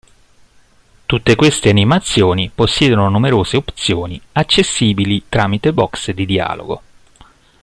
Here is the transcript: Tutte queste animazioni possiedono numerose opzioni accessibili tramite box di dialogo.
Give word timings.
Tutte 1.05 1.35
queste 1.35 1.69
animazioni 1.69 2.49
possiedono 2.49 3.07
numerose 3.07 3.55
opzioni 3.55 4.19
accessibili 4.31 5.25
tramite 5.29 5.73
box 5.73 6.09
di 6.09 6.25
dialogo. 6.25 6.81